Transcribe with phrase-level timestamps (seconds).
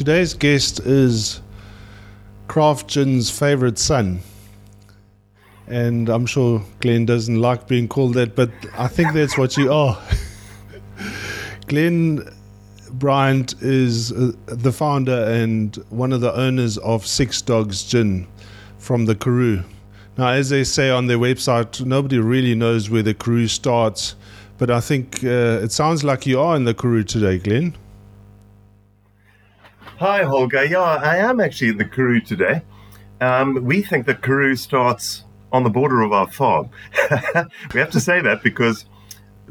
[0.00, 1.42] Today's guest is
[2.48, 4.20] Craft Gin's favorite son.
[5.66, 9.70] And I'm sure Glenn doesn't like being called that, but I think that's what you
[9.70, 10.00] are.
[11.66, 12.26] Glenn
[12.92, 18.26] Bryant is uh, the founder and one of the owners of Six Dogs Gin
[18.78, 19.64] from the Karoo.
[20.16, 24.16] Now, as they say on their website, nobody really knows where the Karoo starts,
[24.56, 27.76] but I think uh, it sounds like you are in the Karoo today, Glenn.
[30.00, 30.64] Hi, Holger.
[30.64, 32.62] Yeah, I am actually in the Karoo today.
[33.20, 36.70] Um, we think the Karoo starts on the border of our farm.
[37.74, 38.86] we have to say that because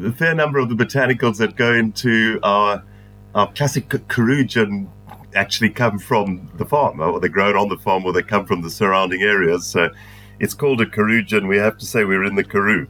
[0.03, 2.83] a fair number of the botanicals that go into our
[3.35, 4.89] our classic Karoo gin
[5.35, 8.63] actually come from the farm, or they're grown on the farm, or they come from
[8.63, 9.67] the surrounding areas.
[9.67, 9.91] So
[10.39, 11.45] it's called a Karoo gin.
[11.45, 12.87] We have to say we're in the Karoo.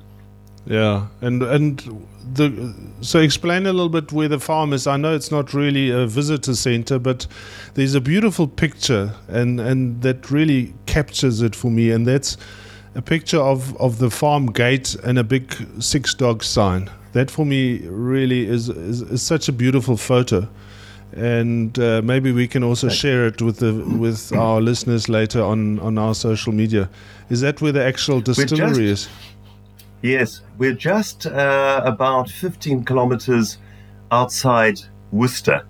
[0.66, 4.88] Yeah, and and the so explain a little bit where the farm is.
[4.88, 7.28] I know it's not really a visitor center, but
[7.74, 11.92] there's a beautiful picture, and and that really captures it for me.
[11.92, 12.38] And that's
[12.96, 16.90] a picture of of the farm gate and a big six dog sign.
[17.14, 20.48] That for me really is is, is such a beautiful photo.
[21.16, 25.80] And uh, maybe we can also share it with the with our listeners later on
[25.80, 26.88] on our social media.
[27.30, 29.10] Is that where the actual distillery is?
[30.02, 33.58] Yes, we're just uh, about 15 kilometers
[34.12, 34.80] outside
[35.12, 35.66] Worcester.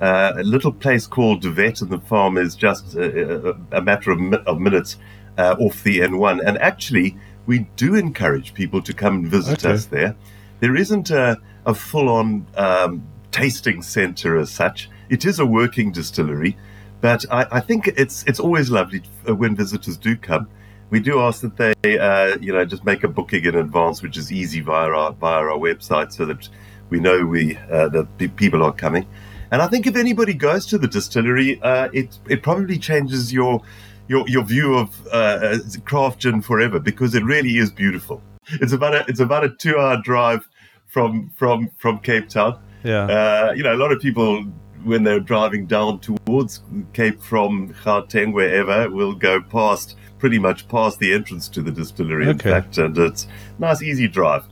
[0.00, 4.18] Uh, a little place called Wet, and the farm is just a, a matter of,
[4.20, 4.96] mi- of minutes
[5.38, 6.40] uh, off the N1.
[6.44, 9.74] And actually, we do encourage people to come and visit Okay.
[9.74, 10.14] us there.
[10.60, 15.92] There isn't a, a full on um, tasting center as such, it is a working
[15.92, 16.56] distillery.
[17.00, 20.48] But I, I think it's it's always lovely uh, when visitors do come
[20.90, 24.16] we do ask that they, uh, you know, just make a booking in advance, which
[24.16, 26.48] is easy via our via our website, so that
[26.90, 29.06] we know we uh, that pe- people are coming.
[29.52, 33.62] And I think if anybody goes to the distillery, uh, it it probably changes your
[34.08, 38.22] your your view of uh, craft gin forever because it really is beautiful.
[38.60, 40.48] It's about a it's about a two hour drive
[40.86, 42.58] from from from Cape Town.
[42.82, 43.04] Yeah.
[43.04, 44.44] Uh, you know, a lot of people
[44.84, 46.60] when they're driving down towards
[46.92, 52.28] Cape from Gauteng, wherever, will go past pretty much past the entrance to the distillery.
[52.28, 54.44] In fact, and it's a nice, easy drive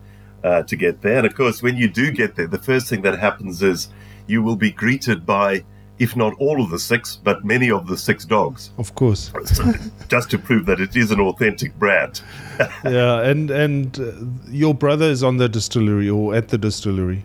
[0.43, 1.19] uh, to get there.
[1.19, 3.89] And of course, when you do get there, the first thing that happens is
[4.27, 5.65] you will be greeted by,
[5.99, 9.31] if not all of the six, but many of the six dogs, Of course.
[10.09, 12.23] just to prove that it is an authentic brand.
[12.85, 14.13] yeah, and and uh,
[14.51, 17.25] your brother is on the distillery or at the distillery.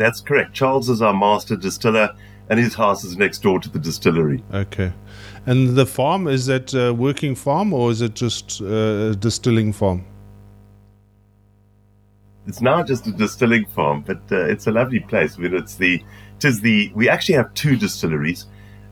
[0.00, 0.54] That's correct.
[0.54, 2.08] Charles is our master distiller,
[2.48, 4.42] and his house is next door to the distillery.
[4.50, 4.94] Okay,
[5.44, 9.74] and the farm is that a working farm or is it just uh, a distilling
[9.74, 10.06] farm?
[12.46, 15.36] It's now just a distilling farm, but uh, it's a lovely place.
[15.36, 16.02] I mean, it's the,
[16.38, 16.90] it is the.
[16.94, 18.46] We actually have two distilleries,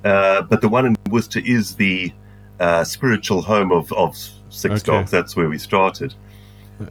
[0.04, 2.12] uh, but the one in Worcester is the
[2.60, 4.14] uh, spiritual home of of
[4.50, 4.92] Six Okay.
[4.92, 5.10] Dogs.
[5.10, 6.12] That's where we started.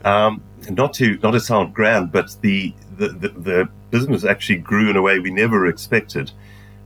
[0.04, 2.74] Um, not to not to sound grand, but the
[3.06, 6.32] the, the business actually grew in a way we never expected,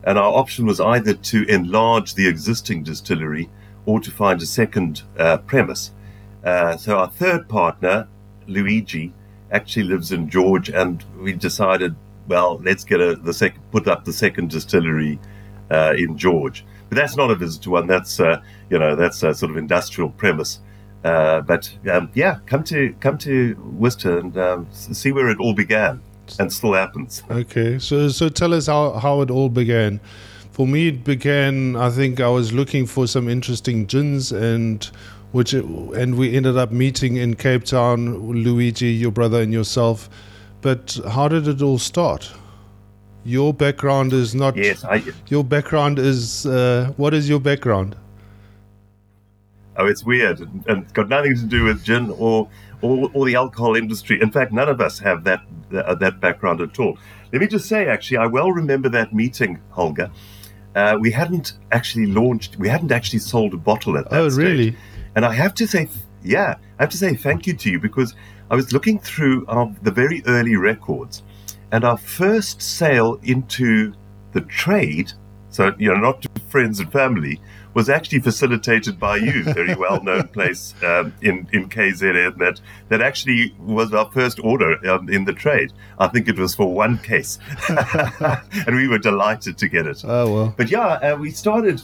[0.04, 3.48] and our option was either to enlarge the existing distillery
[3.86, 5.92] or to find a second uh, premise.
[6.44, 8.08] Uh, so our third partner,
[8.46, 9.12] Luigi,
[9.50, 11.94] actually lives in George, and we decided,
[12.28, 15.18] well, let's get a the sec- put up the second distillery
[15.70, 16.64] uh, in George.
[16.88, 17.86] But that's not a visitor one.
[17.86, 20.60] That's uh, you know that's a sort of industrial premise.
[21.04, 25.54] Uh, but um, yeah, come to come to Worcester and um, see where it all
[25.54, 26.00] began,
[26.38, 27.22] and still happens.
[27.30, 30.00] Okay, so so tell us how how it all began.
[30.52, 31.76] For me, it began.
[31.76, 34.88] I think I was looking for some interesting gins, and
[35.32, 40.08] which and we ended up meeting in Cape Town, Luigi, your brother, and yourself.
[40.60, 42.30] But how did it all start?
[43.24, 44.56] Your background is not.
[44.56, 46.46] Yes, I, Your background is.
[46.46, 47.96] Uh, what is your background?
[49.76, 52.48] Oh, it's weird and, and got nothing to do with gin or,
[52.82, 54.20] or or the alcohol industry.
[54.20, 55.40] In fact, none of us have that
[55.74, 56.98] uh, that background at all.
[57.32, 60.10] Let me just say, actually, I well remember that meeting, Holger.
[60.74, 64.44] Uh, we hadn't actually launched, we hadn't actually sold a bottle at that Oh, stage.
[64.44, 64.76] really?
[65.14, 65.88] And I have to say,
[66.22, 68.14] yeah, I have to say thank you to you because
[68.50, 71.22] I was looking through our, the very early records,
[71.72, 73.92] and our first sale into
[74.32, 75.12] the trade,
[75.50, 77.38] so you know, not to friends and family,
[77.74, 83.54] was actually facilitated by you, very well-known place um, in in KZN that that actually
[83.58, 85.72] was our first order um, in the trade.
[85.98, 87.38] I think it was for one case,
[87.68, 90.04] and we were delighted to get it.
[90.04, 90.54] Oh well.
[90.56, 91.82] But yeah, uh, we started.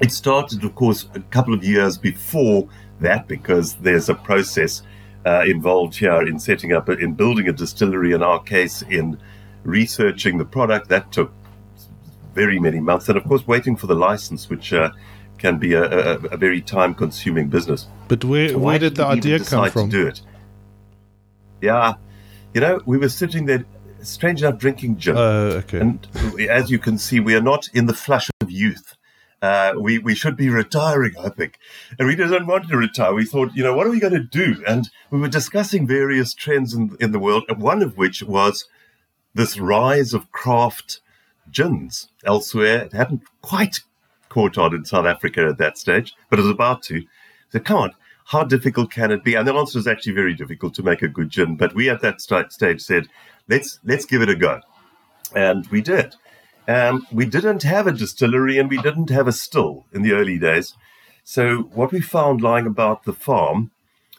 [0.00, 2.68] It started, of course, a couple of years before
[3.00, 4.82] that because there's a process
[5.26, 8.12] uh, involved here in setting up, a, in building a distillery.
[8.12, 9.18] In our case, in
[9.64, 11.32] researching the product, that took
[12.42, 14.90] very many months, and of course waiting for the license, which uh,
[15.38, 17.88] can be a, a, a very time-consuming business.
[18.08, 19.90] But where where why did the idea come from?
[19.90, 20.22] To do it.
[21.60, 21.94] Yeah,
[22.54, 23.64] you know, we were sitting there,
[24.02, 25.16] strange enough, drinking gin.
[25.16, 25.80] Oh, okay.
[25.80, 26.06] And
[26.48, 28.94] as you can see, we are not in the flush of youth.
[29.40, 31.58] Uh, we, we should be retiring, I think.
[31.96, 33.14] And we didn't want to retire.
[33.14, 34.64] We thought, you know, what are we going to do?
[34.66, 38.66] And we were discussing various trends in, in the world, and one of which was
[39.34, 41.00] this rise of craft
[41.50, 42.82] gins elsewhere.
[42.84, 43.80] It hadn't quite
[44.28, 47.04] caught on in South Africa at that stage, but it was about to.
[47.50, 47.94] So, come on,
[48.26, 49.34] how difficult can it be?
[49.34, 51.56] And the answer is actually very difficult to make a good gin.
[51.56, 53.08] But we at that st- stage said,
[53.48, 54.60] let's let's give it a go,
[55.34, 56.14] and we did.
[56.68, 60.38] Um, we didn't have a distillery and we didn't have a still in the early
[60.38, 60.74] days.
[61.24, 63.70] So what we found lying about the farm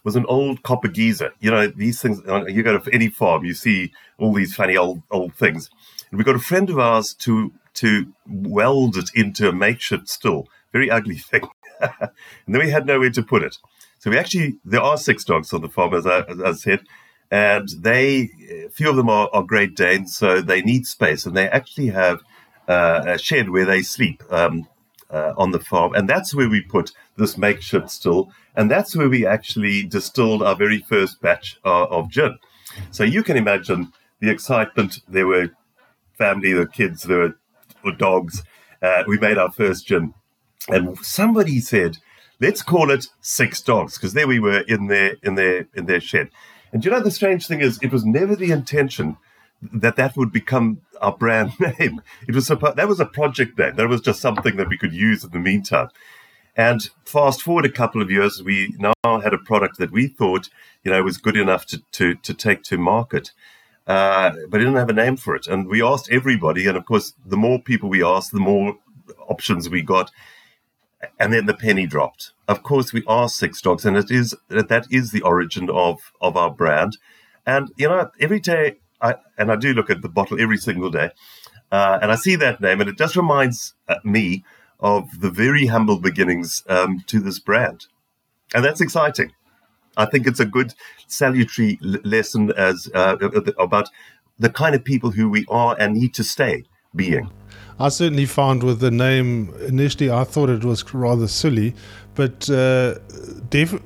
[0.04, 1.32] was an old copper geyser.
[1.40, 4.76] You know, these things, uh, you go to any farm, you see all these funny
[4.76, 5.70] old old things.
[6.12, 10.48] And we got a friend of ours to to weld it into a makeshift still.
[10.74, 11.48] Very ugly thing.
[11.80, 12.10] and
[12.48, 13.58] then we had nowhere to put it.
[14.00, 16.82] So we actually, there are six dogs on the farm, as I, as I said
[17.32, 21.36] and they a few of them are, are great danes so they need space and
[21.36, 22.22] they actually have
[22.68, 24.68] uh, a shed where they sleep um,
[25.12, 29.10] uh, on the farm and that's where we put this makeshift still and that's where
[29.10, 32.38] we actually distilled our very first batch uh, of gin
[32.92, 35.50] so you can imagine the excitement there were
[36.20, 37.34] family the kids were
[37.98, 38.44] dogs
[38.84, 40.14] uh, we made our first gin
[40.68, 41.98] and somebody said
[42.40, 46.00] let's call it six dogs because there we were in their in their in their
[46.00, 46.30] shed
[46.72, 49.18] and you know the strange thing is, it was never the intention
[49.62, 52.02] that that would become our brand name.
[52.28, 53.76] It was that was a project name.
[53.76, 55.90] That was just something that we could use in the meantime.
[56.56, 60.50] And fast forward a couple of years, we now had a product that we thought,
[60.84, 63.32] you know, was good enough to to, to take to market.
[63.90, 65.48] Uh, but didn't have a name for it.
[65.48, 68.78] And we asked everybody, and of course, the more people we asked, the more
[69.28, 70.12] options we got
[71.20, 72.32] and then the penny dropped.
[72.48, 76.36] Of course, we are Six Dogs, and it is that is the origin of of
[76.36, 76.98] our brand.
[77.46, 80.90] And you know, every day, I and I do look at the bottle every single
[80.90, 81.12] day,
[81.72, 84.44] uh, and I see that name, and it just reminds uh, me
[84.80, 87.88] of the very humble beginnings um, to this brand,
[88.54, 89.34] and that's exciting.
[89.98, 90.74] I think it's a good
[91.08, 93.18] salutary l- lesson as uh,
[93.58, 93.90] about
[94.40, 96.64] the kind of people who we are and need to stay
[96.96, 97.30] being.
[97.80, 101.74] I certainly found with the name initially, I thought it was rather silly,
[102.14, 102.96] but uh,
[103.50, 103.72] def-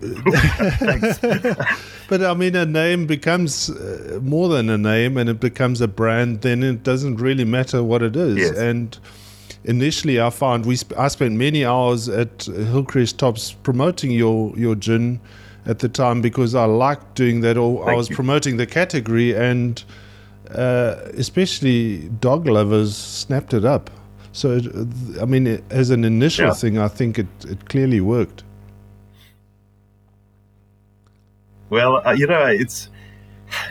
[2.10, 5.88] but I mean, a name becomes uh, more than a name, and it becomes a
[5.88, 6.42] brand.
[6.42, 8.38] Then it doesn't really matter what it is.
[8.38, 8.58] Yes.
[8.58, 8.98] And
[9.64, 14.74] initially, I found we sp- I spent many hours at Hillcrest Tops promoting your your
[14.74, 15.20] gin
[15.66, 17.58] at the time because I liked doing that.
[17.58, 18.16] Or I was you.
[18.16, 19.84] promoting the category and
[20.52, 23.90] uh, especially dog lovers snapped it up.
[24.32, 24.66] So, it,
[25.22, 26.54] I mean, it, as an initial Yeah.
[26.54, 28.44] thing, I think it, it clearly worked.
[31.70, 32.90] Well, uh, you know, it's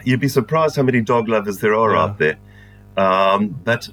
[0.04, 2.02] you'd be surprised how many dog lovers there are Yeah.
[2.02, 2.36] out there.
[2.96, 3.88] Um, but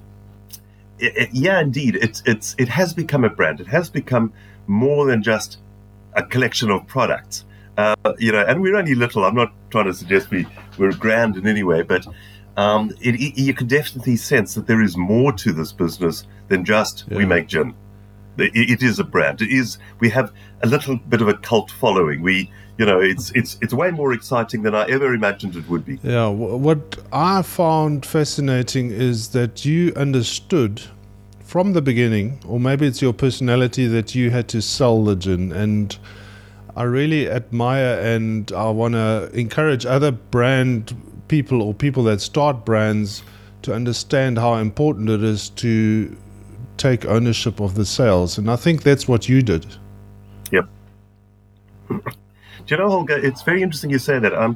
[1.00, 3.60] it, it, yeah, indeed, it's it's it has become a brand.
[3.60, 4.34] It has become
[4.68, 5.58] more than just
[6.14, 7.46] a collection of products.
[7.80, 9.24] Uh, you know, and we're only little.
[9.24, 10.46] I'm not trying to suggest we
[10.78, 12.06] we're grand in any way, but
[12.58, 16.66] um, it, it, you can definitely sense that there is more to this business than
[16.66, 17.74] just we make gin.
[18.38, 19.42] It, it is a brand.
[19.42, 19.78] It is.
[20.02, 22.22] We have a little bit of a cult following.
[22.22, 25.86] We, you know, it's it's it's way more exciting than I ever imagined it would
[25.86, 26.00] be.
[26.04, 30.82] Yeah, wh- what I found fascinating is that you understood
[31.40, 35.54] from the beginning, or maybe it's your personality that you had to sell the gin.
[35.54, 35.98] And
[36.80, 40.96] I really admire and I want to encourage other brand
[41.28, 43.22] people or people that start brands
[43.64, 46.16] to understand how important it is to
[46.78, 48.38] take ownership of the sales.
[48.38, 49.66] And I think that's what you did.
[50.54, 50.70] Yep.
[51.90, 52.02] Do
[52.68, 53.18] you know, Holger?
[53.18, 54.34] It's very interesting you say that.
[54.34, 54.56] Um,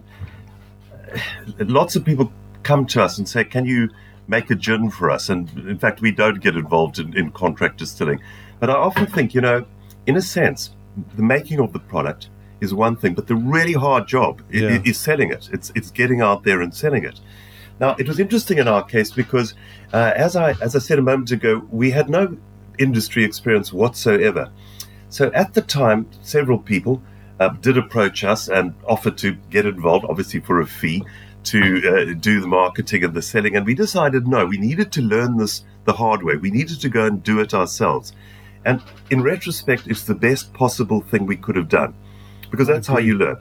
[1.59, 2.31] lots of people
[2.63, 3.89] come to us and say, "Can you
[4.29, 7.79] make a gin for us?" And in fact, we don't get involved in, in contract
[7.79, 8.21] distilling.
[8.61, 9.65] But I often think, you know,
[10.05, 10.69] in a sense,
[11.15, 12.29] the making of the product
[12.61, 14.67] is one thing, but the really hard job Yeah.
[14.75, 15.49] i- is selling it.
[15.51, 17.19] It's it's getting out there and selling it.
[17.79, 19.53] Now, it was interesting in our case because,
[19.93, 22.37] uh, as I as I said a moment ago, we had no
[22.79, 24.49] industry experience whatsoever.
[25.09, 27.01] So at the time, several people
[27.39, 31.03] uh, did approach us and offered to get involved, obviously for a fee,
[31.45, 31.59] to
[32.09, 33.55] uh, do the marketing and the selling.
[33.55, 36.35] And we decided no, we needed to learn this the hard way.
[36.37, 38.13] We needed to go and do it ourselves.
[38.65, 41.93] And in retrospect, it's the best possible thing we could have done
[42.49, 43.37] because that's how you learn.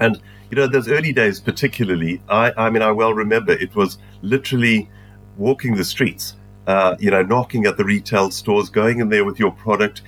[0.00, 0.20] And
[0.50, 4.88] you know, those early days, particularly, I, I mean, I well remember it was literally
[5.36, 6.34] walking the streets
[6.66, 10.02] uh, you know, knocking at the retail stores, going in there with your product.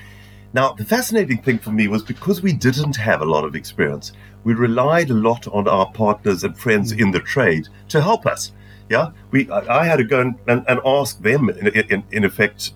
[0.53, 4.13] Now, the fascinating thing for me was because we didn't have a lot of experience,
[4.45, 8.53] we relied a lot on our partners and friends in the trade to help us.
[8.89, 12.25] Yeah, we I, I had to go and, and, and ask them, in, in, in
[12.25, 12.73] effect,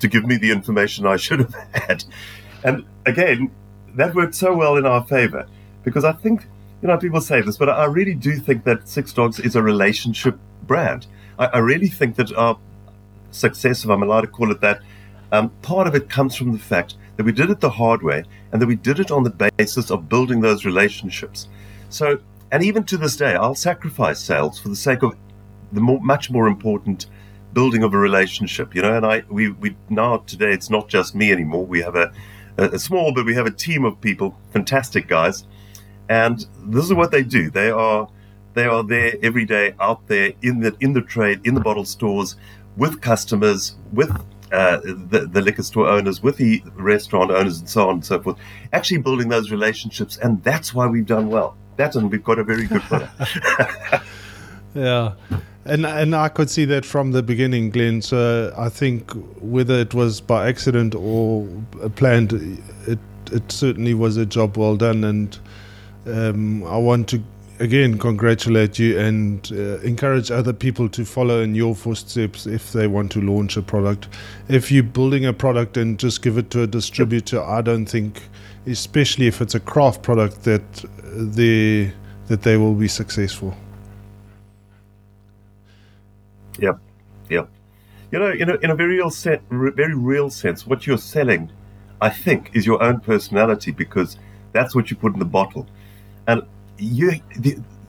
[0.00, 2.04] to give me the information I should have had.
[2.64, 3.50] And again,
[3.94, 5.46] that worked so well in our favor
[5.84, 6.46] because I think,
[6.82, 9.62] you know, people say this, but I really do think that Six Dogs is a
[9.62, 11.06] relationship brand.
[11.38, 12.58] I, I really think that our
[13.30, 14.82] success, if I'm allowed to call it that,
[15.32, 18.24] um, part of it comes from the fact that we did it the hard way
[18.52, 21.48] and that we did it on the basis of building those relationships.
[21.88, 22.18] So,
[22.50, 25.14] and even to this day, I'll sacrifice sales for the sake of
[25.72, 27.06] the more, much more important
[27.52, 28.74] building of a relationship.
[28.74, 31.66] You know, and I we we now today it's not just me anymore.
[31.66, 32.12] We have a,
[32.58, 35.44] a, small, but we have a team of people, fantastic guys,
[36.08, 37.50] and this is what they do.
[37.50, 38.08] They are
[38.54, 41.84] they are there every day, out there in the in the trade, in the bottle
[41.84, 42.36] stores,
[42.76, 44.10] with customers, with
[44.52, 48.20] uh, the, the liquor store owners, with the restaurant owners, and so on and so
[48.20, 48.36] forth.
[48.72, 51.56] Actually, building those relationships, and that's why we've done well.
[51.76, 53.12] That and we've got a very good product.
[54.74, 55.14] yeah,
[55.70, 58.02] and and I could see that from the beginning, Glenn.
[58.02, 61.48] So I think whether it was by accident or
[61.94, 62.32] planned,
[62.86, 62.98] it
[63.32, 65.38] it certainly was a job well done, and
[66.06, 67.22] um, I want to
[67.60, 72.88] again congratulate you and uh, encourage other people to follow in your footsteps if they
[72.88, 74.08] want to launch a product.
[74.48, 78.22] If you're building a product and just give it to a distributor, I don't think,
[78.66, 81.92] especially if it's a craft product, that they
[82.26, 83.54] that they will be successful.
[86.60, 86.78] Yep,
[87.28, 87.48] yep.
[88.10, 91.50] You know, in a, in a very real set, very real sense, what you're selling,
[92.00, 94.16] I think, is your own personality because
[94.52, 95.66] that's what you put in the bottle,
[96.26, 96.42] and
[96.78, 97.20] you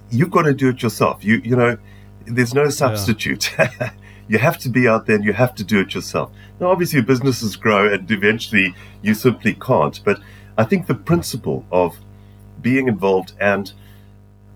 [0.10, 1.24] you've got to do it yourself.
[1.24, 1.78] You you know,
[2.26, 3.52] there's no substitute.
[3.58, 3.92] Yeah.
[4.28, 6.32] you have to be out there and you have to do it yourself.
[6.60, 10.00] Now, obviously, businesses grow and eventually you simply can't.
[10.06, 10.22] But
[10.58, 11.98] I think the principle of
[12.62, 13.74] being involved and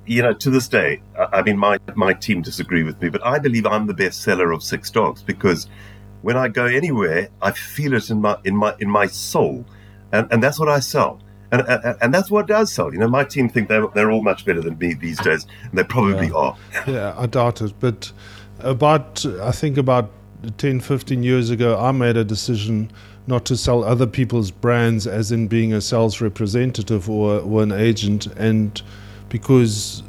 [0.06, 3.40] you know, to this day, I mean, my, my team disagree with me, but I
[3.40, 5.68] believe I'm the best seller of Six Dogs because
[6.22, 9.66] when I go anywhere, I feel it in my in my in my soul,
[10.12, 11.22] and, and that's what I sell
[11.52, 12.92] and, and, and that's what does sell.
[12.94, 15.78] You know, my team think they're they're all much better than me these days, and
[15.78, 16.34] they probably yeah.
[16.34, 16.58] are.
[16.88, 17.74] yeah, I doubt it.
[17.80, 18.12] But
[18.60, 20.12] about I think about
[20.58, 22.92] 10, 15 years ago, I made a decision
[23.28, 27.72] not to sell other people's brands, as in being a sales representative or, or an
[27.72, 28.82] agent, and
[29.36, 30.02] because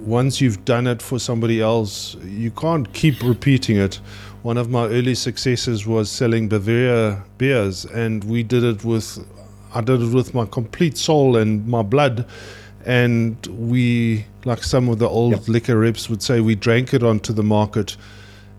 [0.00, 3.94] once you've done it for somebody else, you can't keep repeating it.
[4.42, 9.06] One of my early successes was selling Bavaria beers, and we did it with
[9.72, 12.26] I did it with my complete soul and my blood.
[12.84, 15.48] And we, like some of the old yep.
[15.48, 17.96] liquor reps would say, we drank it onto the market.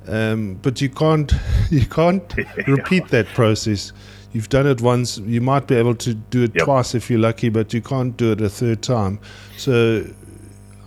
[0.07, 1.31] Um, but you can't,
[1.69, 2.33] you can't
[2.67, 3.93] repeat that process.
[4.33, 5.17] You've done it once.
[5.17, 6.65] You might be able to do it yep.
[6.65, 9.19] twice if you're lucky, but you can't do it a third time.
[9.57, 10.05] So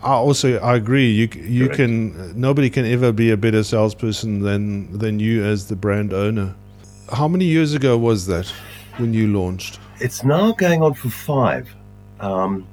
[0.02, 1.10] I also I agree.
[1.10, 1.76] You you Correct.
[1.76, 6.54] can nobody can ever be a better salesperson than than you as the brand owner.
[7.12, 8.46] How many years ago was that
[8.96, 9.78] when you launched?
[10.00, 11.74] it's now going on for five.
[12.20, 12.66] Um,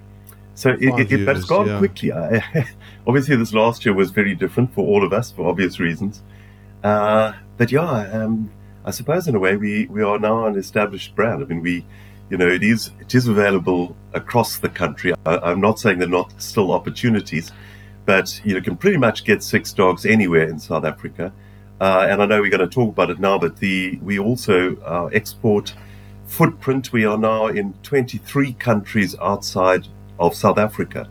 [0.55, 1.77] so, it, it, years, but it's gone yeah.
[1.77, 2.11] quickly.
[2.11, 2.43] I,
[3.07, 6.21] obviously, this last year was very different for all of us for obvious reasons.
[6.83, 8.51] Uh, but yeah, um,
[8.83, 11.43] I suppose in a way we, we are now an established brand.
[11.43, 11.85] I mean, we,
[12.29, 15.13] you know, it is it is available across the country.
[15.25, 17.51] I, am not saying there are not still opportunities,
[18.05, 21.31] but you know, can pretty much get six dogs anywhere in South Africa.
[21.79, 24.75] Uh, and I know we're going to talk about it now, but the we also
[24.77, 25.73] uh, export
[26.31, 31.09] footprint, we are now in 23 countries outside of South Africa.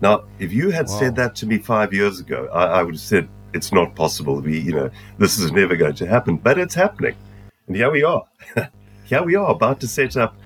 [0.00, 0.98] Now, if you had wow.
[0.98, 4.40] said that to me five years ago, I, I, would have said it's not possible.
[4.40, 7.16] We, you know, this is never going to happen, but it's happening,
[7.66, 8.24] and here we are.
[9.04, 10.36] here we are about to set up.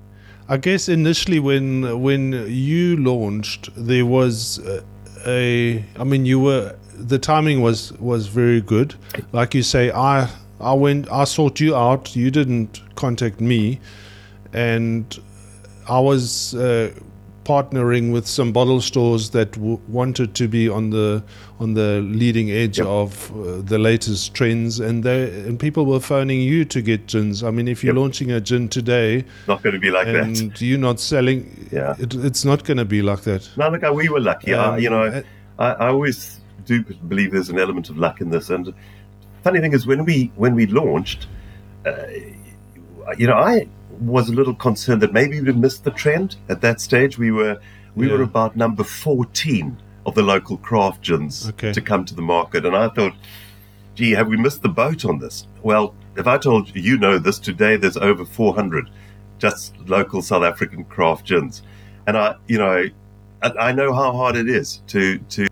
[0.49, 4.59] I guess initially, when when you launched, there was
[5.25, 5.83] a.
[5.97, 8.95] I mean, you were the timing was was very good.
[9.31, 10.29] Like you say, I
[10.59, 12.15] I went, I sought you out.
[12.15, 13.79] You didn't contact me
[14.53, 15.19] and
[15.89, 16.93] I was uh,
[17.45, 21.23] partnering with some bottle stores that w- wanted to be on the
[21.59, 22.87] on the leading edge yep.
[22.87, 27.43] of uh, the latest trends, and they and people were phoning you to get gins.
[27.43, 28.01] I mean, if you're yep.
[28.01, 30.61] launching a gin today, not going to be like that and that.
[30.61, 33.49] you're not selling, yeah, it, it's not going to be like that.
[33.57, 34.53] No, look, we were lucky.
[34.53, 35.21] Um, I, you know, uh,
[35.59, 38.73] I, I always do believe there's an element of luck in this, and
[39.43, 41.27] funny thing is when we when we launched,
[41.85, 41.91] uh,
[43.17, 43.67] you know, I
[44.05, 46.35] was a little concerned that maybe we'd missed the trend.
[46.49, 47.59] At that stage, we were
[47.95, 48.13] we yeah.
[48.13, 51.71] were about number fourteen of the local craft gins okay.
[51.71, 53.13] to come to the market, and I thought,
[53.95, 55.47] gee, have we missed the boat on this?
[55.61, 58.89] Well, if I told you, you know this today, there's over 400
[59.39, 61.63] just local South African craft gins,
[62.07, 62.85] and I, you know,
[63.41, 65.47] I, I know how hard it is to to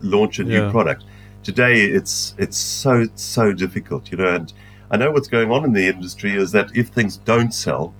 [0.00, 0.70] launch a new Yeah.
[0.70, 1.04] product.
[1.42, 4.52] Today, it's it's so so difficult, you know, and
[4.90, 7.94] I know what's going on in the industry is that if things don't sell,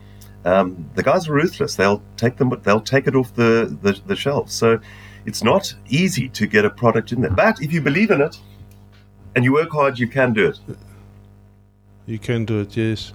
[0.45, 1.75] um, the guys are ruthless.
[1.75, 4.55] They'll take them, they'll take it off the, the the shelves.
[4.55, 4.78] So
[5.25, 7.33] it's not easy to get a product in there.
[7.33, 8.38] But if you believe in it
[9.35, 10.59] and you work hard, you can do it.
[12.07, 13.12] You can do it, yes.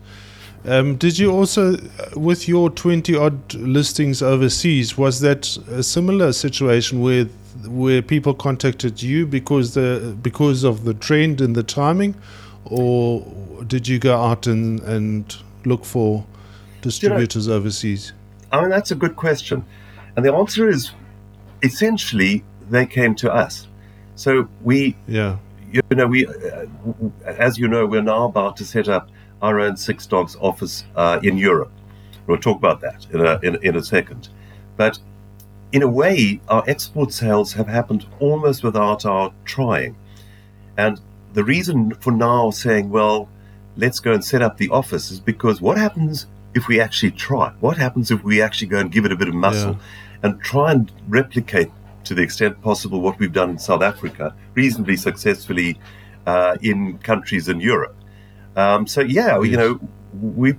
[0.65, 1.77] Um, did you also,
[2.15, 7.25] with your 20 odd listings overseas, was that a similar situation where
[7.67, 12.15] where people contacted you because the because of the trend and the timing,
[12.65, 13.25] or
[13.67, 16.25] did you go out and, and look for
[16.81, 18.13] distributors overseas?
[18.51, 19.65] I mean, that's a good question.
[20.15, 20.91] And the answer is
[21.61, 23.67] essentially they came to us.
[24.15, 25.37] So we, Yeah,
[25.71, 26.65] you know, we, uh,
[27.25, 29.09] as you know, we're now about to set up
[29.41, 31.71] our own Six Dogs office uh, in Europe.
[32.27, 34.29] We'll talk about that in a, in, in a second.
[34.77, 34.99] But
[35.71, 39.95] in a way, our export sales have happened almost without our trying.
[40.77, 40.99] And
[41.33, 43.29] the reason for now saying, well,
[43.77, 47.53] let's go and set up the office is because what happens if we actually try?
[47.59, 49.77] What happens if we actually go and give it a bit of muscle
[50.23, 51.71] and try and replicate
[52.03, 55.79] to the extent possible what we've done in South Africa reasonably successfully
[56.25, 57.95] uh, in countries in Europe?
[58.55, 59.79] Um, so yeah, you know,
[60.21, 60.55] we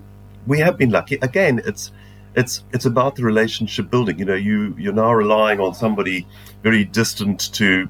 [0.46, 1.18] we have been lucky.
[1.20, 1.92] Again, it's
[2.34, 4.18] it's it's about the relationship building.
[4.18, 6.26] You know, you you're now relying on somebody
[6.62, 7.88] very distant to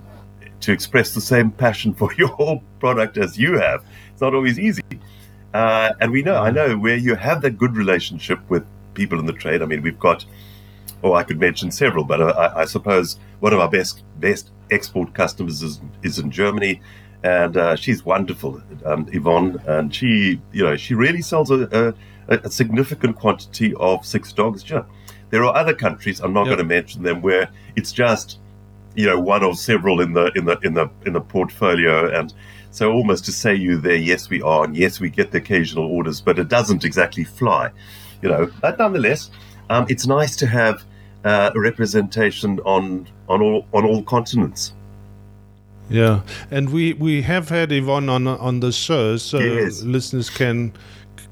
[0.62, 3.85] to express the same passion for your product as you have.
[4.12, 4.83] It's not always easy.
[5.52, 8.64] Uh, and we know, I know, where you have that good relationship with
[8.95, 9.61] people in the trade.
[9.62, 10.25] I mean, we've got,
[11.02, 15.12] oh, I could mention several, but I, I suppose one of our best best export
[15.12, 16.81] customers is, is in Germany,
[17.23, 21.94] and uh, she's wonderful, um, Yvonne, and she, you know, she really sells a,
[22.29, 24.85] a, a significant quantity of six dogs gin.
[25.31, 26.57] There are other countries, I'm not Yeah.
[26.57, 28.38] going to mention them, where it's just
[28.94, 32.35] you know one or several in the in the in the in the portfolio and
[32.70, 35.85] so almost to say you there yes we are and yes we get the occasional
[35.85, 37.70] orders but it doesn't exactly fly
[38.22, 39.31] you know but nonetheless
[39.70, 40.85] um, it's nice to have
[41.24, 44.72] uh, a representation on on all on all continents
[45.90, 46.22] yeah.
[46.50, 49.83] And we, we have had Yvonne on on the show, so Yes.
[49.83, 50.72] listeners can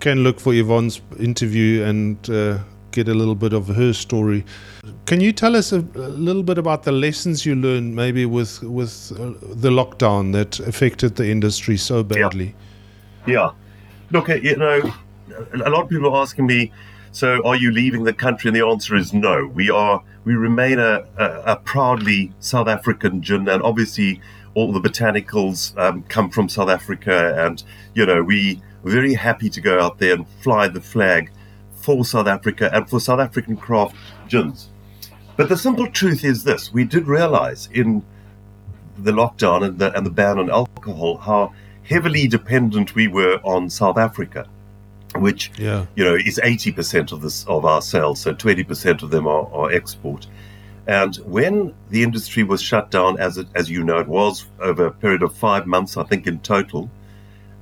[0.01, 2.59] can look for Yvonne's interview and uh,
[2.93, 4.45] get a little bit of her story.
[5.07, 8.63] Can you tell us a, a little bit about the lessons you learned, maybe with
[8.63, 12.55] with uh, the lockdown that affected the industry so badly?
[13.27, 13.33] Yeah.
[13.35, 13.51] yeah.
[14.11, 14.93] Look, uh, you know,
[15.53, 16.73] a lot of people are asking me,
[17.13, 18.49] so are you leaving the country?
[18.49, 19.47] And the answer is no.
[19.47, 20.03] We are.
[20.25, 24.21] We remain a, a, a proudly South African gin, and obviously
[24.55, 27.63] all the botanicals um, come from South Africa, and
[27.95, 31.31] you know we we're very happy to go out there and fly the flag
[31.81, 33.97] for South Africa and for South African craft
[34.29, 34.69] gins.
[35.37, 38.03] But the simple truth is this: we did realize in
[38.99, 41.53] the lockdown and the, and the ban on alcohol how
[41.85, 44.47] heavily dependent we were on South Africa,
[45.17, 45.87] which Yeah.
[45.97, 49.27] you know is eighty percent of this of our sales, so twenty percent of them
[49.27, 50.27] are, are export.
[50.87, 54.87] And when the industry was shut down, as it, as you know, it was over
[54.87, 56.91] a period of five months, I think in total.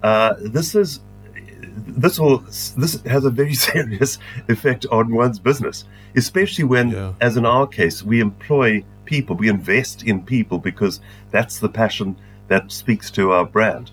[0.03, 1.01] Uh, this is
[1.87, 5.85] this will this has a very serious effect on one's business,
[6.17, 7.13] especially when, Yeah.
[7.21, 12.17] as in our case, we employ people, we invest in people because that's the passion
[12.49, 13.91] that speaks to our brand.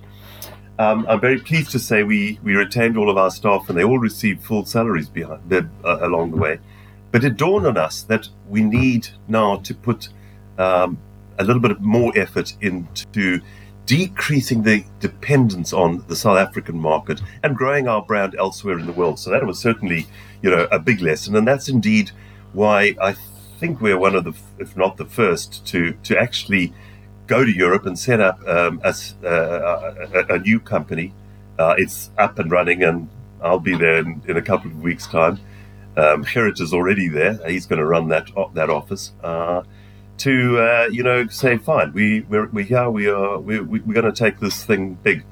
[0.78, 3.84] Um, I'm very pleased to say we, we retained all of our staff and they
[3.84, 6.60] all received full salaries behind the, uh, along the way.
[7.12, 10.10] But it dawned on us that we need now to put
[10.58, 10.98] um,
[11.40, 13.40] a little bit more effort into
[13.86, 18.92] decreasing the dependence on the South African market and growing our brand elsewhere in the
[18.92, 19.20] world.
[19.20, 20.08] So that was certainly,
[20.42, 22.12] you know, a big lesson, and that's indeed
[22.54, 23.16] why I
[23.60, 26.74] think we're one of the, if not the first, to to actually
[27.28, 28.94] go to Europe and set up um, a,
[29.24, 31.14] uh, a, a new company.
[31.58, 33.10] Uh, it's up and running, and
[33.42, 35.40] I'll be there in, in a couple of weeks' time.
[35.98, 39.14] Um, is already there; he's going to run that that office.
[39.24, 39.64] Uh,
[40.18, 43.94] to uh, you know say fine we we're, we're here we are we, we, we're
[43.94, 45.24] going to take this thing big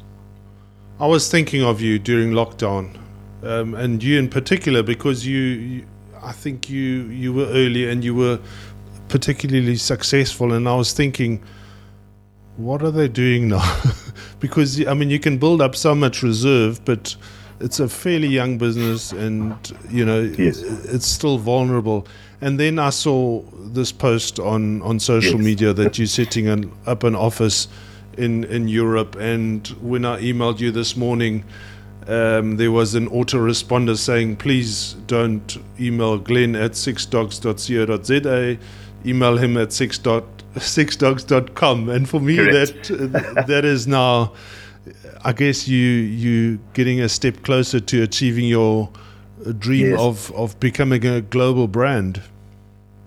[0.99, 2.97] I was thinking of you during lockdown,
[3.41, 5.85] um, and you in particular because you, you,
[6.21, 8.39] I think you you were early and you were
[9.09, 11.43] particularly successful, and I was thinking,
[12.57, 13.81] what are they doing now?
[14.39, 17.15] because I mean, you can build up so much reserve, but
[17.63, 19.53] it's a fairly young business, and
[19.89, 20.61] you know Yes.
[20.93, 22.05] it's still vulnerable.
[22.41, 23.41] And then I saw
[23.73, 25.45] this post on on social Yes.
[25.45, 27.67] media that you're setting an, up an office
[28.17, 29.15] in in Europe.
[29.19, 31.43] And when I emailed you this morning,
[32.07, 38.57] um, there was an autoresponder saying, please don't email Glenn at sixdogs.co.za,
[39.05, 40.23] email him at six dot,
[40.55, 41.89] sixdogs.com.
[41.89, 44.33] And for me, that that is now,
[45.23, 48.89] I guess you you getting a step closer to achieving your
[49.51, 49.99] dream yes.
[49.99, 52.21] of, of becoming a global brand.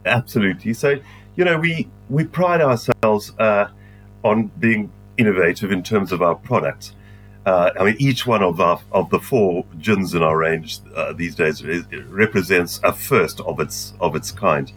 [0.05, 0.75] Absolutely.
[0.75, 0.99] So,
[1.35, 3.69] you know, we, we pride ourselves uh,
[4.23, 6.93] on being innovative in terms of our products.
[7.45, 11.12] Uh, I mean, each one of our, of the four gins in our range uh,
[11.12, 11.62] these days
[12.09, 14.73] represents a first of its of its kind,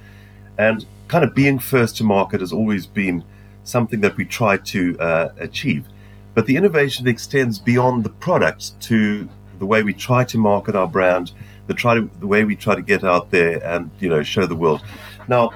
[0.60, 3.24] and kind of being first to market has always been
[3.64, 5.88] something that we try to uh, achieve.
[6.34, 10.88] But the innovation extends beyond the product to the way we try to market our
[10.88, 11.34] brand,
[11.68, 14.46] the try to, the way we try to get out there and you know show
[14.46, 14.82] the world.
[15.28, 15.52] Now,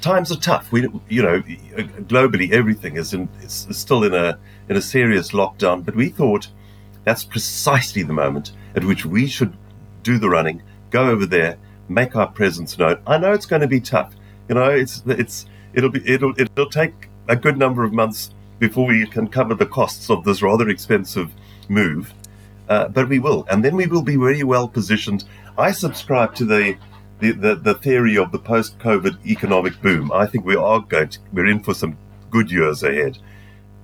[0.00, 0.72] times are tough.
[0.72, 1.42] We you know
[2.08, 5.84] globally everything is in is still in a in a serious lockdown.
[5.84, 6.48] But we thought
[7.04, 9.56] that's precisely the moment at which we should
[10.02, 11.58] do the running, go over there,
[11.88, 13.00] make our presence known.
[13.06, 14.14] I know it's going to be tough.
[14.48, 18.86] You know, it's it's it'll be it'll it'll take a good number of months before
[18.86, 21.28] we can cover the costs of this rather expensive
[21.68, 22.14] move.
[22.68, 25.24] Uh, but we will, and then we will be very well positioned.
[25.58, 26.76] I subscribe to the
[27.18, 30.12] the, the, the theory of the post-COVID economic boom.
[30.12, 31.96] I think we are going to, we're in for some
[32.30, 33.18] good years ahead.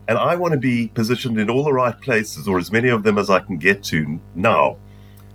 [0.09, 3.03] And I want to be positioned in all the right places, or as many of
[3.03, 4.77] them as I can get to now,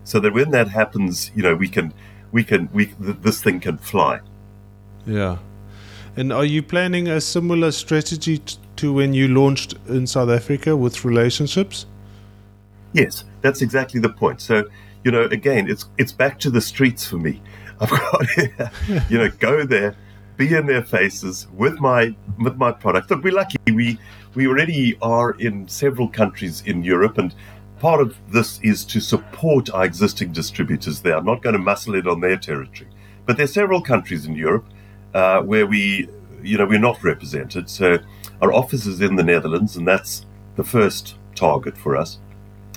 [0.04, 1.94] so that when that happens, you know, we can,
[2.32, 4.20] we can, we this thing can fly.
[5.06, 5.38] Yeah.
[6.16, 8.42] And are you planning a similar strategy
[8.78, 11.86] to when you launched in South Africa with relationships?
[12.94, 14.42] Yes, that's exactly the point.
[14.42, 14.66] So,
[15.04, 17.42] you know, again, it's it's back to the streets for me.
[17.80, 18.22] I've got,
[19.10, 19.96] you know, go there,
[20.38, 23.10] be in their faces with my with my product.
[23.10, 23.58] Look, we're lucky.
[23.66, 23.98] We
[24.36, 27.34] we already are in several countries in Europe, and
[27.80, 31.18] part of this is to support our existing distributors there.
[31.18, 32.90] I'm not going to muscle it on their territory,
[33.26, 34.66] but there are several countries in Europe
[35.14, 36.08] uh, where we,
[36.42, 37.70] you know, we're not represented.
[37.70, 38.00] So
[38.44, 40.26] our office is in the Netherlands, and that's
[40.58, 42.20] the first target for us.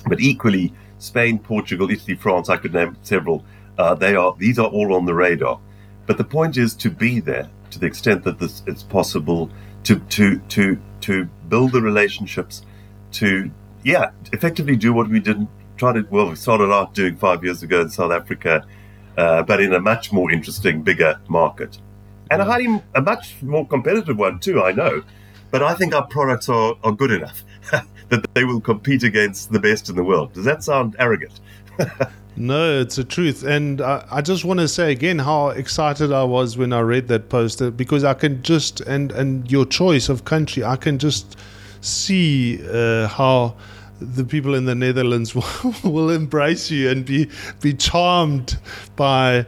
[0.07, 3.43] But equally, Spain, Portugal, Italy, France, I could name several.
[3.77, 5.59] Uh, they are these are all on the radar.
[6.05, 9.49] But the point is to be there to the extent that this it's possible
[9.83, 12.61] to to to to build the relationships,
[13.11, 13.51] to
[13.83, 17.61] yeah, effectively do what we didn't try to well we started out doing five years
[17.61, 18.65] ago in South Africa,
[19.17, 21.77] uh, but in a much more interesting, bigger market,
[22.31, 22.47] and a mm.
[22.47, 24.63] highly a much more competitive one too.
[24.63, 25.03] I know,
[25.51, 27.43] but I think our products are are good enough.
[28.09, 30.33] that they will compete against the best in the world.
[30.33, 31.39] Does that sound arrogant?
[32.35, 33.43] no, it's the truth.
[33.43, 37.07] And I, I just want to say again how excited I was when I read
[37.09, 41.37] that poster because I can just, and, and your choice of country, I can just
[41.81, 43.55] see uh, how
[43.99, 47.29] the people in the Netherlands will, will embrace you and be
[47.61, 48.59] be charmed
[48.95, 49.45] by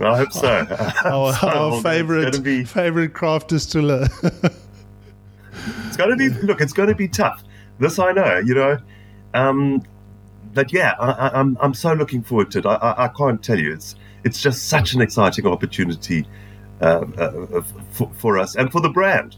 [0.00, 0.66] I hope so.
[1.04, 2.64] our, our favorite be...
[2.64, 4.08] favorite craft distiller.
[5.86, 6.60] It's going to be look.
[6.60, 7.42] It's going to be tough.
[7.78, 8.38] This I know.
[8.38, 8.78] You know.
[9.34, 9.82] Um,
[10.54, 12.66] but yeah, I, am I'm, I'm so looking forward to it.
[12.66, 13.72] I, I, I, can't tell you.
[13.72, 16.26] It's it's just such an exciting opportunity
[16.80, 19.36] uh, uh, for, for, us and for the brand,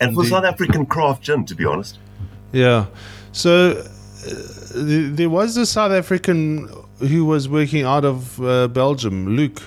[0.00, 0.16] and Indeed.
[0.16, 1.44] for South African craft gin.
[1.46, 1.98] To be honest.
[2.52, 2.86] Yeah.
[3.32, 3.84] So uh,
[4.74, 9.62] there was a South African who was working out of uh, Belgium, Luke.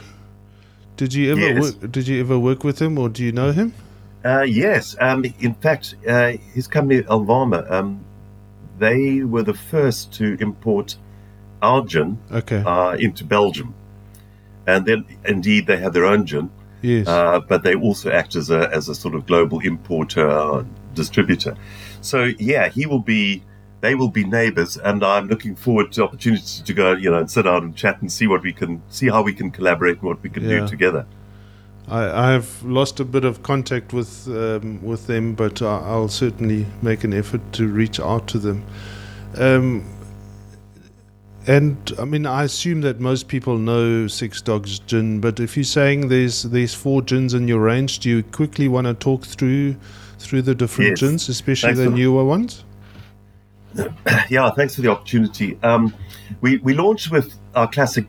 [0.95, 1.61] Did you ever yes.
[1.61, 3.73] work, did you ever work with him, or do you know him?
[4.25, 8.03] Uh, yes, um, in fact, uh, his company Alvama, um,
[8.79, 10.97] they were the first to import
[11.61, 12.63] our gin okay.
[12.65, 13.73] uh, into Belgium,
[14.65, 16.49] and then indeed they have their own gin.
[16.81, 21.55] Yes, uh, but they also act as a as a sort of global importer distributor.
[22.01, 23.43] So yeah, he will be.
[23.79, 27.29] They will be neighbours, and I'm looking forward to opportunities to go, you know, and
[27.29, 30.03] sit down and chat and see what we can see how we can collaborate and
[30.03, 30.61] what we can yeah.
[30.61, 31.05] do together.
[31.89, 36.65] I, have lost a bit of contact with um, with them, but I, will certainly
[36.81, 38.65] make an effort to reach out to them.
[39.37, 39.85] Um,
[41.47, 45.63] and I mean, I assume that most people know Six Dogs Gin, but if you're
[45.63, 49.77] saying there's there's four gins in your range, do you quickly want to talk through
[50.19, 50.99] through the different yes.
[50.99, 52.65] gins, especially thanks the newer ones?
[54.29, 55.57] Yeah, thanks for the opportunity.
[55.63, 55.93] Um,
[56.41, 58.07] we we launched with our classic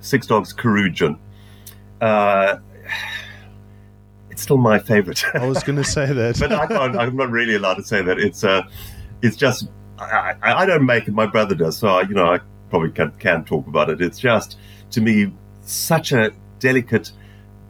[0.00, 1.18] Six Dogs Karoo gin.
[2.00, 2.58] Uh,
[4.30, 5.24] it's still my favorite.
[5.34, 8.02] I was going to say that, but I can't, I'm not really allowed to say
[8.02, 8.18] that.
[8.18, 8.62] It's uh,
[9.22, 9.68] it's just
[9.98, 11.14] I, I, don't make it.
[11.14, 12.40] My brother does, so I, you know I
[12.70, 14.00] probably can, can talk about it.
[14.00, 14.58] It's just
[14.90, 17.12] to me such a delicate,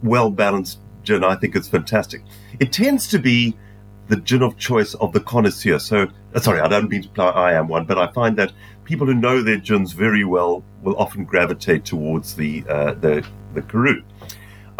[0.01, 1.23] well balanced gin.
[1.23, 2.23] I think it's fantastic.
[2.59, 3.57] It tends to be
[4.07, 5.79] the gin of choice of the connoisseur.
[5.79, 8.51] So, uh, sorry, I don't mean to imply I am one, but I find that
[8.83, 13.61] people who know their gins very well will often gravitate towards the uh, the the
[13.61, 14.03] Karoo.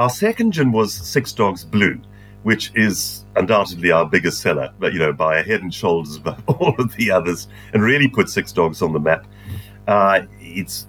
[0.04, 1.98] Our second gin was Six Dogs Blue,
[2.42, 6.44] which is undoubtedly our biggest seller, but you know by a head and shoulders above
[6.48, 9.26] all of the others, and really put Six Dogs on the map.
[9.88, 10.88] Uh, it's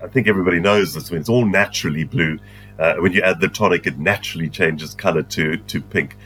[0.00, 1.10] I think everybody knows this.
[1.10, 2.38] It's all naturally blue.
[2.78, 6.16] Uh, when you add the tonic, it naturally changes color to to pink.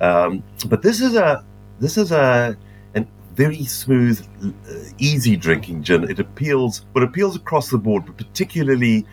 [0.00, 1.44] Um, but this is a
[1.78, 2.56] this is a
[2.96, 3.06] an
[3.36, 6.10] very smooth, uh, easy drinking gin.
[6.10, 9.06] It appeals, but appeals across the board, but particularly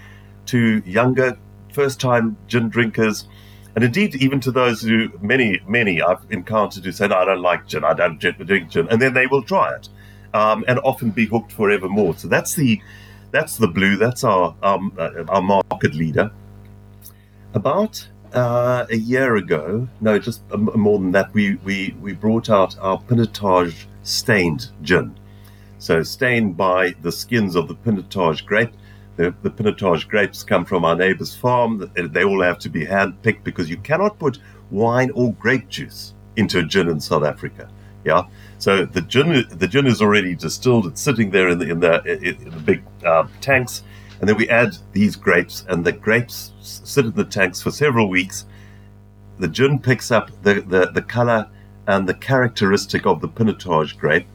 [0.48, 1.38] to younger,
[1.74, 3.28] first time gin drinkers,
[3.76, 7.42] and indeed even to those who many many I've encountered who say, "No, I don't
[7.42, 7.84] like gin.
[7.84, 9.90] I don't drink gin," and then they will try it,
[10.34, 12.16] um, and often be hooked forevermore.
[12.16, 12.82] So that's the
[13.32, 13.98] that's the blue.
[13.98, 16.32] That's our um, uh, our market leader.
[17.54, 22.78] About uh, a year ago, no, just more than that, we, we, we brought out
[22.80, 25.16] our Pinotage stained gin.
[25.78, 28.74] So stained by the skins of the Pinotage grape.
[29.16, 31.90] The, the Pinotage grapes come from our neighbor's farm.
[31.96, 34.40] They all have to be hand picked because you cannot put
[34.72, 37.70] wine or grape juice into a gin in South Africa.
[38.04, 38.24] Yeah.
[38.58, 40.88] So the gin, the gin is already distilled.
[40.88, 43.84] It's sitting there in the in the, in the big uh, tanks
[44.24, 48.08] and then we add these grapes, and the grapes sit in the tanks for several
[48.08, 48.46] weeks.
[49.38, 51.50] The gin picks up the, the, the color
[51.88, 54.26] and the characteristic of the Pinotage grape.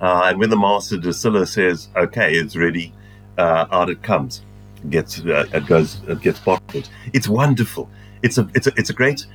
[0.00, 2.94] Uh, and when the master distiller says, okay, it's ready,
[3.38, 4.42] uh, out it comes.
[4.84, 6.88] It gets, uh, it goes, it gets bottled.
[7.12, 7.88] It's wonderful.
[8.22, 9.26] It's a, it's a, it's a great,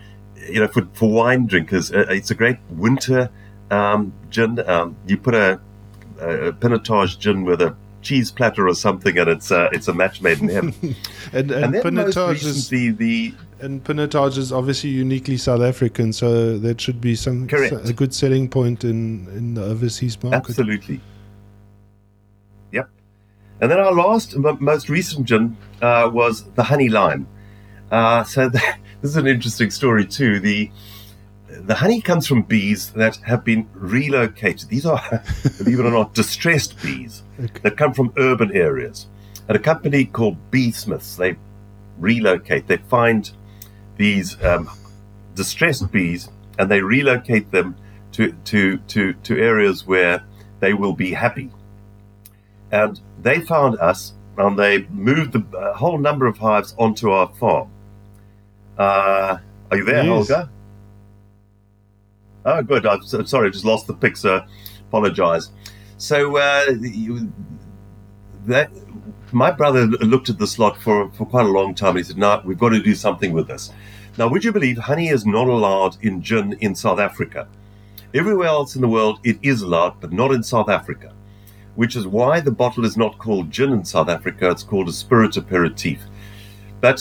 [0.49, 3.29] you know, for, for wine drinkers, uh, it's a great winter
[3.71, 4.59] um, gin.
[4.69, 5.59] Um, you put a,
[6.19, 10.21] a Pinotage gin with a cheese platter or something, and it's uh, it's a match
[10.21, 10.73] made in heaven.
[11.33, 16.57] and and, and Pinotage is the, the and Pinotage is obviously uniquely South African, so
[16.59, 20.49] that should be some a good selling point in in the overseas market.
[20.49, 21.01] Absolutely.
[23.63, 27.29] And then our last, most recent gin uh, was the honey lime.
[27.89, 28.59] Uh, so the,
[28.99, 30.41] this is an interesting story too.
[30.41, 30.69] The
[31.47, 34.67] the honey comes from bees that have been relocated.
[34.67, 35.01] These are,
[35.57, 37.59] believe it or not, distressed bees okay.
[37.61, 39.07] that come from urban areas.
[39.47, 41.37] And a company called Bee Smiths, they
[41.99, 43.31] relocate, they find
[43.95, 44.69] these um,
[45.35, 46.27] distressed bees
[46.59, 47.77] and they relocate them
[48.11, 50.25] to, to, to, to areas where
[50.59, 51.49] they will be happy.
[52.73, 57.27] And they found us and they moved the, a whole number of hives onto our
[57.35, 57.69] farm.
[58.77, 59.37] Uh,
[59.71, 60.29] are you there, yes.
[60.29, 60.49] Holger?
[62.45, 62.85] Oh, good.
[62.85, 64.45] I'm sorry, I just lost the picture.
[64.89, 65.49] Apologise.
[65.97, 67.31] So uh, you,
[68.45, 68.69] that
[69.31, 71.95] my brother looked at this lot for, for quite a long time.
[71.95, 73.71] He said, "No, we've got to do something with this."
[74.17, 77.47] Now, would you believe honey is not allowed in gin in South Africa?
[78.13, 81.13] Everywhere else in the world, it is allowed, but not in South Africa.
[81.75, 84.49] Which is why the bottle is not called gin in South Africa.
[84.49, 85.99] It's called a spirit aperitif.
[86.81, 86.99] But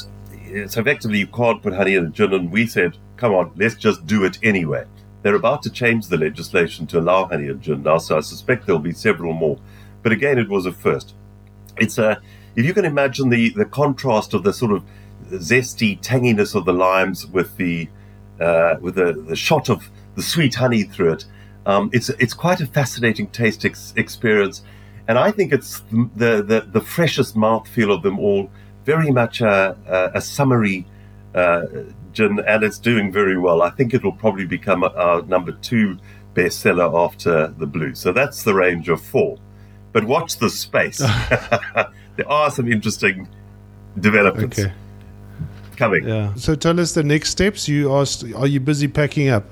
[0.67, 2.33] so effectively, you can't put honey in a gin.
[2.33, 4.85] And we said, "Come on, let's just do it anyway."
[5.23, 8.67] They're about to change the legislation to allow honey and gin now, so I suspect
[8.67, 9.59] there'll be several more.
[10.03, 11.15] But again, it was a first.
[11.77, 12.21] It's a,
[12.57, 14.83] if you can imagine the, the contrast of the sort of
[15.31, 17.89] zesty tanginess of the limes with the
[18.41, 21.25] uh, with the, the shot of the sweet honey through it,
[21.67, 24.63] um, it's it's quite a fascinating taste ex- experience,
[25.09, 28.51] and I think it's the the, the freshest mouthfeel of them all.
[28.85, 30.85] Very much a, a, a summery
[31.35, 31.67] uh,
[32.13, 33.63] gin, and it's doing very well.
[33.63, 35.99] I think it will probably become our number two
[36.35, 37.95] bestseller after the blue.
[37.95, 39.39] So that's the range of four.
[39.93, 40.99] But watch the space.
[42.17, 43.29] there are some interesting
[44.01, 44.73] developments okay.
[45.77, 46.09] coming.
[46.09, 46.35] Yeah.
[46.35, 47.69] So tell us the next steps.
[47.69, 49.45] You asked, are you busy packing up?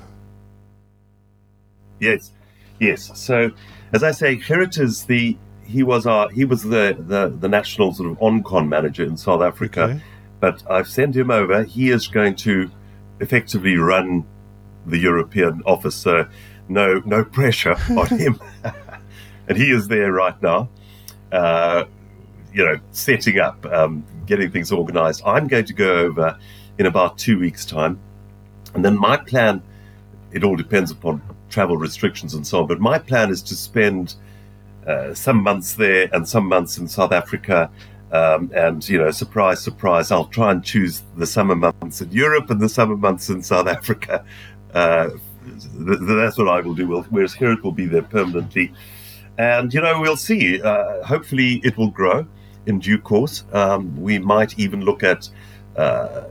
[2.01, 2.33] Yes,
[2.79, 3.11] yes.
[3.19, 3.51] So
[3.93, 7.93] as I say, Gerrit is the he was our he was the the, the national
[7.95, 9.83] sort of oncon manager in South Africa.
[9.83, 10.01] Okay
[10.41, 11.63] but I've sent him over.
[11.63, 12.71] He is going to
[13.21, 14.25] effectively run
[14.87, 16.27] the European office, so
[16.69, 18.41] no no pressure on him.
[19.49, 20.71] and he is there right now,
[21.31, 21.85] uh,
[22.53, 25.23] you know, setting up, um, getting things organised.
[25.25, 26.39] I'm going to go over
[26.79, 28.01] in about two weeks' time,
[28.75, 29.63] and then my plan.
[30.33, 32.67] It all depends upon travel restrictions and so on.
[32.67, 34.15] But my plan is to spend
[34.87, 37.71] uh, some months there and some months in South Africa
[38.13, 42.51] um, and you know, surprise, surprise, I'll try and choose the summer months in Europe
[42.51, 44.25] and the summer months in South Africa.
[44.75, 45.11] Uh,
[45.45, 47.03] th- that's what I will do.
[47.11, 48.73] Whereas here it will be there permanently,
[49.39, 50.61] and you know, we'll see.
[50.61, 52.27] Uh, hopefully, it will grow
[52.67, 53.45] in due course.
[53.53, 55.29] Um, we might even look at
[55.77, 56.25] uh,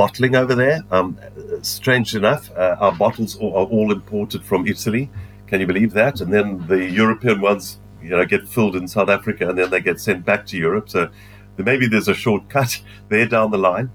[0.00, 0.80] bottling over there.
[0.90, 1.18] Um,
[1.60, 5.10] strange enough, uh, our bottles are all imported from Italy.
[5.46, 6.22] Can you believe that?
[6.22, 9.82] And then the European ones, you know, get filled in South Africa, and then they
[9.82, 10.88] get sent back to Europe.
[10.88, 11.10] So
[11.58, 13.90] maybe there's a shortcut there down the line.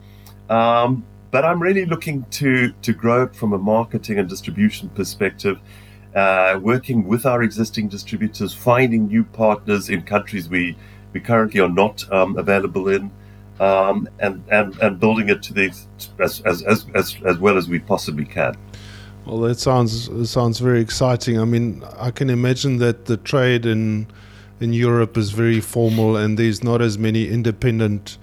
[0.47, 5.59] Um, but I'm really looking to to grow from a marketing and distribution perspective.
[6.13, 10.77] Uh, working with our existing distributors, finding new partners in countries we,
[11.13, 13.09] we currently are not um, available in,
[13.59, 15.65] um, and, and, and building it to the
[16.19, 18.55] as, as, as, as, well as we possibly can.
[19.25, 21.39] Well, that sounds that sounds very exciting.
[21.39, 24.07] I mean, I can imagine that the trade in
[24.59, 28.17] in Europe is very formal, and there's not as many independent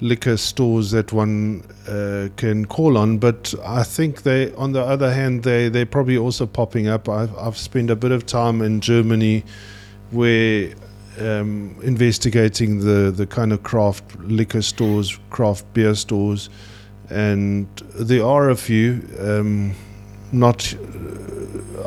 [0.00, 3.18] liquor stores that one uh, can call on.
[3.18, 7.08] But I think they, on the other hand, they they're probably also popping up.
[7.08, 9.44] I've I've spent a bit of time in Germany,
[10.10, 10.74] where
[11.20, 16.50] um, investigating the the kind of craft liquor stores, craft beer stores,
[17.10, 19.02] and there are a few.
[19.20, 19.74] Um,
[20.32, 20.74] not,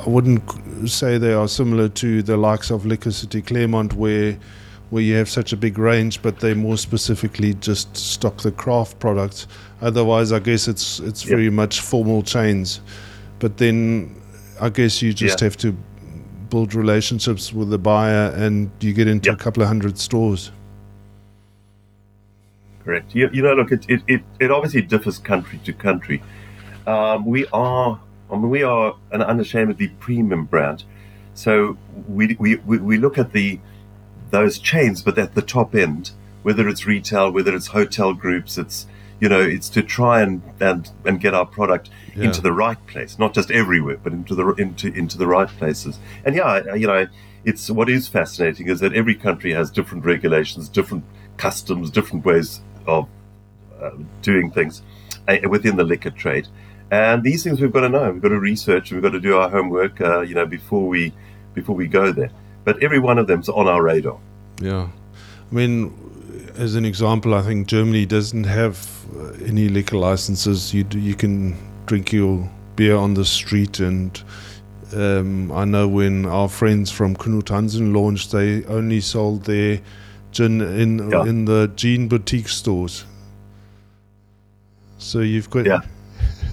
[0.06, 0.44] I wouldn't
[0.88, 4.38] say they are similar to the likes of Liquor City Claremont, where
[4.92, 9.00] where you have such a big range, but they more specifically just stock the craft
[9.00, 9.48] products.
[9.82, 11.30] Otherwise, I guess it's it's yep.
[11.30, 12.82] very much formal chains.
[13.40, 14.16] But then
[14.62, 15.46] I guess you just yeah.
[15.46, 15.76] have to
[16.50, 19.40] build relationships with the buyer, and you get into yep.
[19.40, 20.52] a couple of hundred stores.
[22.84, 23.16] Correct.
[23.16, 26.22] You, you know, look, it, it, it, it, obviously differs country to country.
[26.86, 28.00] Um, we are,
[28.32, 30.84] I mean, we are an unashamedly premium brand.
[31.34, 31.78] So
[32.08, 33.60] we, we, we look at the
[34.32, 36.12] those chains, but at the top end,
[36.44, 38.86] whether it's retail, whether it's hotel groups, it's
[39.20, 42.26] you know, it's to try and and, and get our product yeah.
[42.26, 46.00] into the right place, not just everywhere, but into the into into the right places.
[46.24, 47.08] And yeah, you know,
[47.44, 51.04] it's what is fascinating is that every country has different regulations, different
[51.38, 53.08] customs, different ways of
[53.82, 54.82] uh, doing things
[55.28, 56.48] uh, within the liquor trade.
[56.92, 58.12] And these things we've got to know.
[58.12, 58.92] We've got to research.
[58.92, 60.00] We've got to do our homework.
[60.00, 61.14] Uh, you know, before we
[61.54, 62.30] before we go there
[62.66, 64.18] but every one of them's on our radar.
[64.60, 64.90] Yeah,
[65.52, 69.05] I mean, as an example, I think Germany doesn't have
[69.46, 70.74] any liquor licenses.
[70.74, 74.22] You do, you can drink your beer on the street, and
[74.94, 79.82] um, I know when our friends from Knut Hansen launched, they only sold their
[80.32, 81.24] gin in yeah.
[81.24, 83.06] in the gin boutique stores.
[84.98, 85.82] So you've got yeah,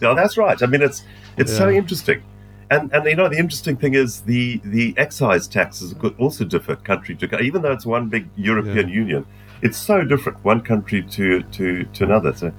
[0.00, 0.60] yeah, that's right.
[0.62, 1.02] I mean, it's
[1.36, 1.58] it's yeah.
[1.58, 2.22] so interesting
[2.72, 7.14] and and you know the interesting thing is the the excise taxes also differ country
[7.16, 7.46] to country.
[7.46, 8.94] Even though it's one big European yeah.
[8.94, 9.26] Union,
[9.62, 12.34] it's so different one country to to to another.
[12.34, 12.52] So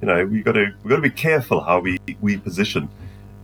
[0.00, 2.88] you know we got to we got to be careful how we we position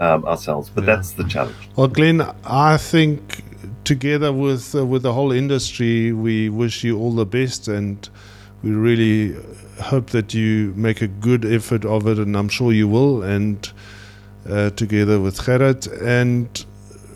[0.00, 0.70] um, ourselves.
[0.70, 0.96] But yeah.
[0.96, 1.56] that's the challenge.
[1.76, 3.42] Well, Glenn, I think
[3.84, 8.08] together with uh, with the whole industry, we wish you all the best, and
[8.62, 9.36] we really
[9.82, 13.22] hope that you make a good effort of it, and I'm sure you will.
[13.22, 13.70] And
[14.48, 15.86] uh, together with Gerrit.
[16.02, 16.64] And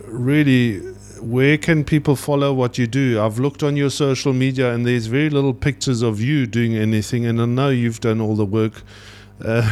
[0.07, 0.81] really,
[1.23, 3.21] where can people follow what you do?
[3.21, 7.27] I've looked on your social media and there's very little pictures of you doing anything,
[7.27, 8.83] and I know you've done all the work.
[9.45, 9.69] Uh,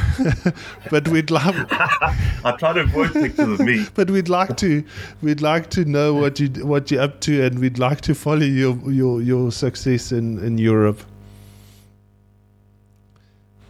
[0.90, 1.54] but we'd love.
[1.70, 3.86] I try to avoid pictures of me.
[3.94, 4.84] But we'd like to,
[5.22, 8.42] we'd like to know what you what you're up to, and we'd like to follow
[8.42, 11.00] your your your success in in Europe.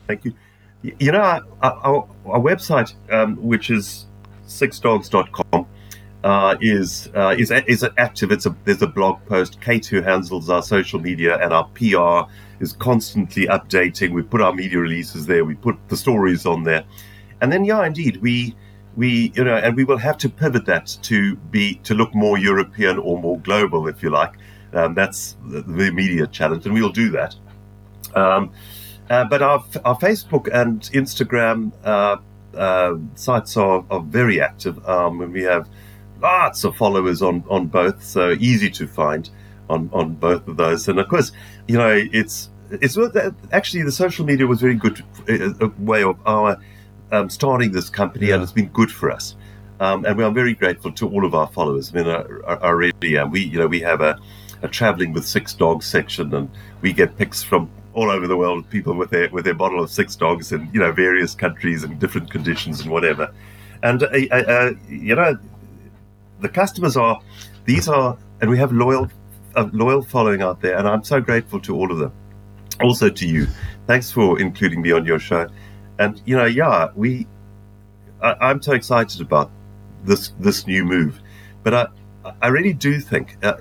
[0.07, 0.35] Thank you.
[0.83, 4.07] You know, our, our, our website, um, which is
[4.49, 5.67] sixdogs.com,
[6.25, 8.31] uh, is uh, is is active.
[8.31, 9.61] It's a there's a blog post.
[9.61, 12.31] Kate who handles our social media and our PR
[12.63, 14.13] is constantly updating.
[14.13, 15.45] We put our media releases there.
[15.45, 16.85] We put the stories on there,
[17.41, 18.55] and then yeah, indeed, we
[18.97, 22.39] we you know, and we will have to pivot that to be to look more
[22.39, 24.35] European or more global, if you like.
[24.73, 27.35] Um, that's the, the media challenge, and we'll do that.
[28.15, 28.53] Um,
[29.09, 32.19] uh, but our, our Facebook and Instagram uh,
[32.57, 34.87] uh, sites are, are very active.
[34.89, 35.69] Um, and we have
[36.21, 39.31] lots of followers on, on both, so easy to find
[39.69, 40.89] on, on both of those.
[40.89, 41.33] And of course,
[41.69, 42.97] you know, it's it's
[43.53, 46.57] actually the social media was very good a way of our
[47.13, 48.35] um, starting this company, yeah.
[48.35, 49.37] and it's been good for us.
[49.81, 51.93] Um, and we are very grateful to all of our followers.
[51.93, 52.07] I mean,
[52.47, 53.31] I, I really am.
[53.31, 54.21] We, you know, we have a,
[54.63, 56.51] a traveling with six dogs section, and
[56.83, 59.91] we get pics from all over the world, people with their with their bottle of
[59.91, 63.33] six dogs in you know various countries and different conditions and whatever.
[63.83, 65.39] And uh, uh, uh, you know,
[66.41, 67.21] the customers are
[67.65, 69.09] these are, and we have loyal
[69.57, 72.13] a loyal following out there, and I'm so grateful to all of them.
[72.81, 73.47] Also to you,
[73.87, 75.49] thanks for including me on your show.
[75.99, 77.27] And you know, yeah, we,
[78.23, 79.51] I, am so excited about
[80.05, 81.21] this this new move,
[81.63, 81.87] but I
[82.41, 83.55] I really do think, uh,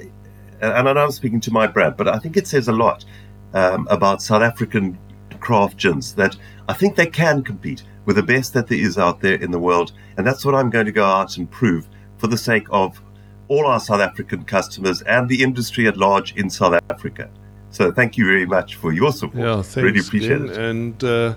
[0.61, 3.05] and I know I'm speaking to my brand, but I think it says a lot
[3.53, 4.97] um, about South African
[5.39, 6.35] craft gins that
[6.67, 9.59] I think they can compete We're the best that there is out there in the
[9.59, 9.91] world.
[10.17, 11.87] And that's what I'm going to go out and prove
[12.19, 13.01] for the sake of
[13.47, 17.29] all our South African customers and the industry at large in South Africa.
[17.71, 19.43] So thank you very much for your support.
[19.43, 20.49] Yeah, thanks, really appreciate Glenn.
[20.49, 20.57] it.
[20.57, 21.35] And uh,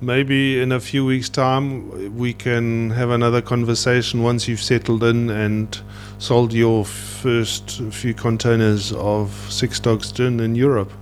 [0.00, 5.30] maybe in a few weeks' time we can have another conversation once you've settled in
[5.30, 5.80] and
[6.18, 10.92] sold your first few containers of Six Dogs Gin in Europe.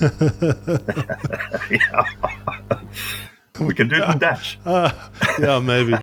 [3.60, 4.58] we can do it in Dutch.
[5.38, 5.94] yeah, maybe.